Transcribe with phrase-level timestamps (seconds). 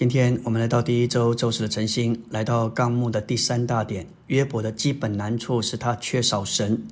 [0.00, 4.06] 今天我们来到第一周周四的晨星，来到纲目的第三大点。
[4.28, 6.82] 约伯的基本难处是他缺少神，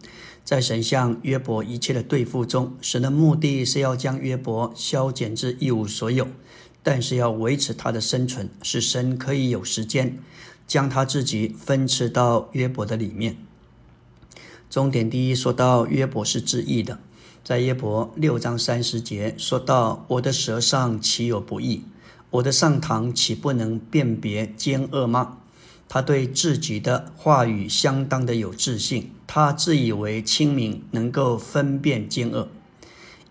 [0.44, 6.28] 在神向约伯一切的对付中，神的目的是要将约伯消减至一无所有，
[6.82, 10.18] 但是要维持他的生存，使神可以有时间
[10.66, 13.38] 将他自己分赐到约伯的里面。
[14.68, 16.98] 终点第一说到约伯是自义的，
[17.42, 21.84] 在约伯六章三十节说到：“我的舌上岂有不义？
[22.30, 25.38] 我的上堂岂不能辨别奸恶吗？”
[25.90, 32.48] 他对自己的话语相当的有自信，他自以为清明，能够分辨奸恶。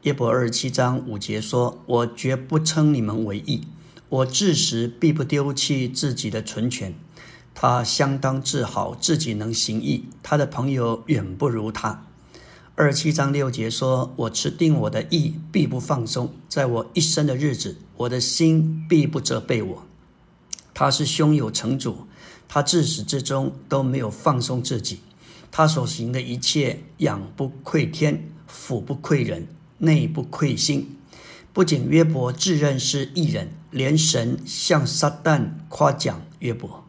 [0.02, 3.68] 约伯二十七章五节说：“我绝不称你们为义，
[4.10, 6.96] 我自时必不丢弃自己的存权。”
[7.54, 12.07] 他相当自豪自己能行义，他的朋友远不如他。
[12.80, 19.84] 二七章六节说：“我持定我的义，必不放松；在我一生的日子，我的心必不责备我。”
[20.76, 22.06] 他是胸有成竹，
[22.48, 25.00] 他自始至终都没有放松自己。
[25.50, 29.48] 他所行的一切，仰不愧天，俯不愧人，
[29.80, 31.00] 内不愧心。
[31.52, 36.84] 不仅约伯自认是异人，连神向撒旦夸奖约伯。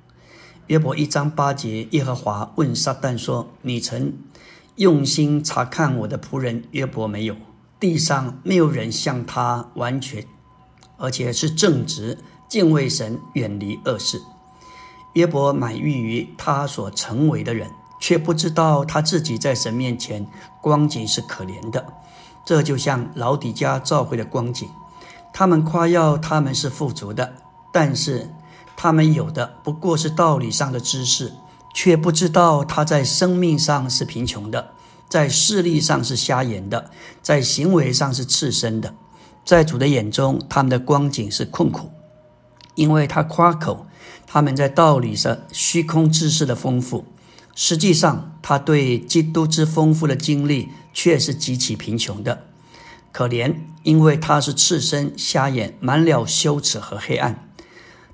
[0.67, 4.13] 约伯一章八节，耶和华问撒旦说：“你曾
[4.79, 7.35] 用心查看我的仆人约伯没有？
[7.81, 10.25] 地上没有人像他完全，
[10.97, 14.23] 而且是正直、敬畏神、远离恶事。”
[15.15, 17.69] 约伯满意于他所成为的人，
[18.01, 20.25] 却不知道他自己在神面前
[20.63, 21.85] 光景是可怜的。
[22.47, 24.69] 这就像老底家召会的光景，
[25.33, 27.35] 他们夸耀他们是富足的，
[27.73, 28.31] 但是。
[28.81, 31.33] 他们有的不过是道理上的知识，
[31.81, 34.73] 却不知道他在生命上是贫穷的，
[35.09, 36.91] 在视力上是瞎眼的，
[37.23, 38.97] 在行为上是赤身的。
[39.45, 41.93] 在主的眼中，他们的光景是困苦，
[42.75, 43.87] 因为他夸口
[44.27, 47.05] 他们在道理上虚空知识的丰富，
[47.55, 52.43] 实际上他对基督之丰富的经历却是极其贫穷的，
[53.13, 53.55] 可怜，
[53.85, 57.48] 因为他是赤身瞎眼，满了羞耻和黑暗。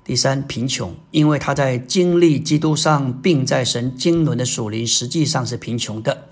[0.05, 6.27] 第三，贫穷，因为他在经历基督上，并在神经纶的属灵，实际上是贫穷的。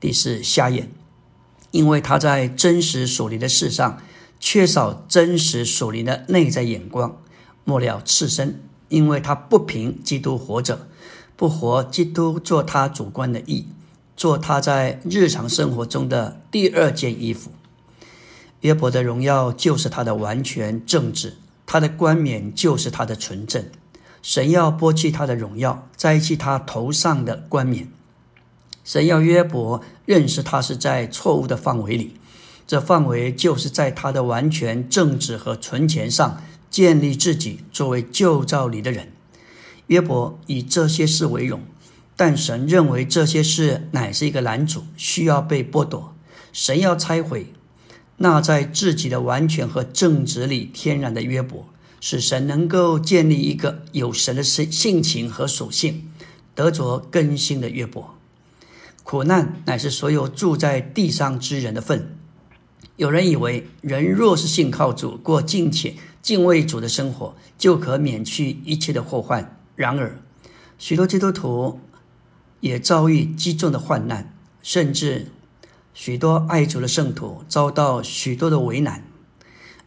[0.00, 0.90] 第四，瞎眼，
[1.70, 4.00] 因为他在真实属灵的事上，
[4.40, 7.20] 缺少真实属灵的内在眼光。
[7.64, 10.88] 末了，赤身，因为他不凭基督活着，
[11.36, 13.66] 不活基督做他主观的意，
[14.16, 17.50] 做他在日常生活中的第二件衣服。
[18.62, 21.36] 约伯的荣耀就是他的完全正直。
[21.70, 23.62] 他的冠冕就是他的纯正，
[24.22, 27.92] 神要剥去他的荣耀，摘去他头上的冠冕。
[28.82, 32.14] 神要约伯认识他是在错误的范围里，
[32.66, 39.12] 这范围就是在他的完全正直和存钱上建立自己作为旧造里的人。
[39.88, 41.60] 约伯以这些事为荣，
[42.16, 46.14] 但神认为这些事乃是一个拦阻，需要被剥夺。
[46.50, 47.52] 神要拆毁。
[48.20, 51.68] 那在自己的完全和正直里天然的约伯，
[52.00, 56.10] 使神能够建立一个有神的性性情和属性，
[56.52, 58.16] 得着更新的约伯。
[59.04, 62.16] 苦难乃是所有住在地上之人的份。
[62.96, 69.56] 有人以为人若是信靠主，过敬虔敬畏主的生活，就可免去一切的祸患。
[69.76, 70.20] 然而，
[70.76, 71.78] 许多基督徒
[72.58, 75.28] 也遭遇极重的患难，甚至。
[76.00, 79.02] 许多爱主的圣徒遭到许多的为难。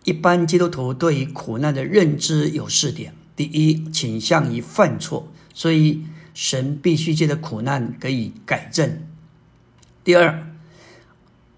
[0.04, 8.90] 一般基督徒对于苦难的认知有四点：第一，倾向于犯错，所以神必须借着苦难给予改正；
[10.04, 10.52] 第二，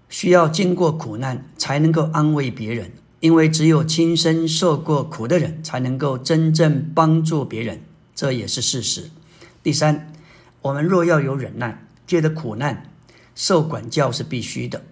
[0.08, 7.80] 需要经过苦难才能够安慰别人，因为只有亲身受过苦的人才能够真正帮助别人，
[8.14, 9.10] 这也是事实；
[9.64, 10.12] 第三，
[10.62, 12.93] 我们若要有忍耐，借着苦难。
[13.34, 14.82] 受管教是必须的。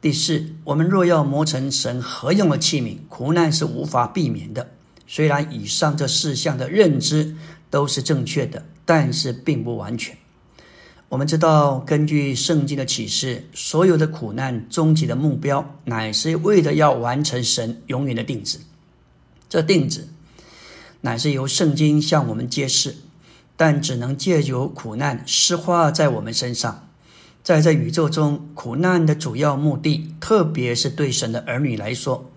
[0.00, 4.70] 第四，我们若要磨成神合用的器皿，苦难是无法避免的。
[5.06, 7.34] 虽然以上这四项的认知
[7.70, 10.16] 都是正确的，但是并不完全。
[11.08, 18.58] 我们知道，根据圣经的启示，所有的苦难终极的目标，乃是为了要完成神永远的定旨。
[19.48, 20.06] 这定旨
[21.00, 22.96] 乃是由圣经向我们揭示，
[23.56, 26.87] 但只能借由苦难施化在我们身上。
[27.42, 32.30] 在这宇宙中，苦难的主要目的，特别是对神的儿女来说，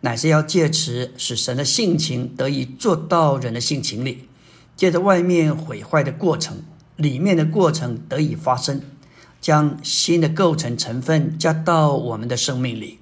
[0.00, 4.28] 乃是要借此使神的性情得以做到人的性情里，
[4.74, 6.62] 借着外面毁坏的过程，
[6.96, 8.80] 里面的过程得以发生，
[9.40, 13.00] 将新的构成成分加到我们的生命里。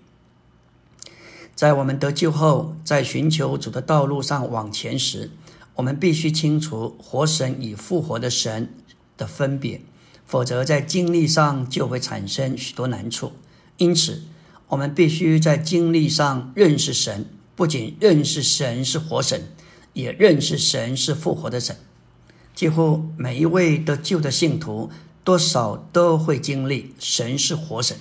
[1.55, 5.31] 在我们得救后，在寻求主的道路上往前时，
[5.77, 8.75] 我们必须清除活神与复活的神
[9.17, 9.81] 的分别，
[10.27, 13.33] 否则在经历上就会产生许多难处。
[13.77, 14.23] 因此，
[14.69, 19.49] 我们必须在经历上认识神，不仅认识神是活神，
[19.93, 21.77] 也认识神是复活的神。
[22.55, 24.91] 几乎每一位得救的信徒，
[25.25, 27.97] 多少都会经历神是活神，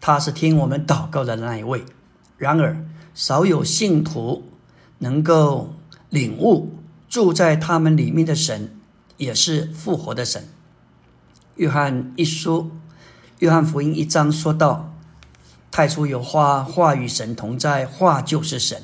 [0.00, 1.84] 他是听我们祷告的那一位。
[2.36, 2.84] 然而，
[3.14, 4.44] 少有信徒
[4.98, 5.74] 能够
[6.10, 6.74] 领悟
[7.08, 8.76] 住在他们里面的神
[9.16, 10.48] 也是复活的神。
[11.58, 12.70] 约翰一书，
[13.40, 14.94] 约翰福音一章说到
[15.70, 18.82] ：“太初有话，话与神同在，话就是神。”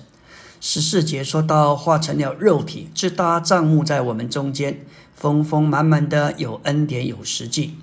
[0.60, 4.84] 十四节说到：“化成了肉体，自搭帐幕在我们中间，
[5.14, 7.78] 丰丰满满的有恩典有实际。”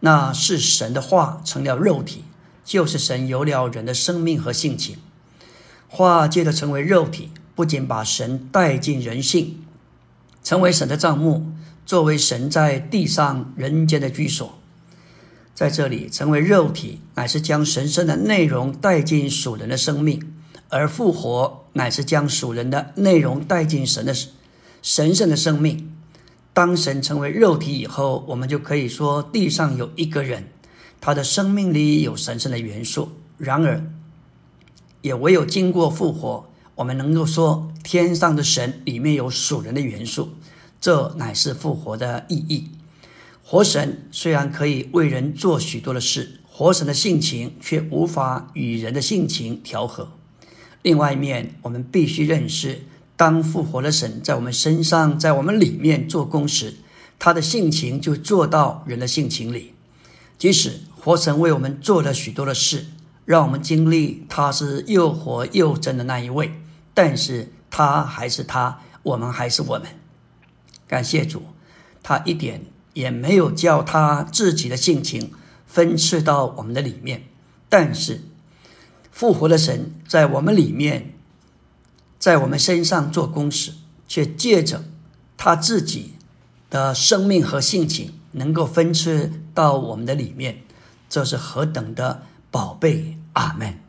[0.00, 2.24] 那是神的话成了肉体。
[2.64, 4.96] 就是神有了人的生命和性情，
[5.86, 9.62] 化借着成为肉体，不仅把神带进人性，
[10.44, 11.46] 成为神的帐幕，
[11.84, 14.58] 作为神在地上人间的居所。
[15.54, 20.20] 在这里成为肉体，乃是将神圣的内容带进属人的生命；
[20.68, 24.14] 而复活，乃是将属人的内容带进神的
[24.82, 25.90] 神圣的生命。
[26.52, 30.48] 当神成为肉体以后，我们就可以说地上有一个人。
[31.00, 33.82] 他的生命里有神圣的元素，然而，
[35.02, 40.30] 也唯有经过复活，我们能够说天上的神里面有属人的元素，
[40.80, 42.70] 这乃是复活的意义。
[43.42, 50.08] 活神虽然可以为人做许多的事，活神的性情却无法与人的性情调和。
[50.82, 52.82] 另外一面，我们必须认识，
[53.16, 56.74] 当复活的神在我们身上，在我们里面做工时，
[57.18, 59.74] 他的性情就做到人的性情里，
[60.38, 60.80] 即使。
[61.04, 62.86] 活神为我们做了许多的事，
[63.24, 66.60] 让我们经历他是又活又真的那一位。
[66.92, 69.88] 但是他还是他，我们还是我们。
[70.86, 71.42] 感谢主，
[72.02, 75.32] 他一点也没有叫他自己的性情
[75.66, 77.24] 分赐到我们的里面。
[77.68, 78.20] 但是
[79.10, 81.14] 复活的神在我们里面，
[82.18, 83.72] 在我们身上做工时，
[84.06, 84.84] 却借着
[85.36, 86.14] 他自己
[86.70, 90.62] 的生命和性情，能够分赐到我们的里面。
[91.08, 92.22] 这是何等的
[92.54, 93.18] 宝贝！
[93.32, 93.83] 阿门。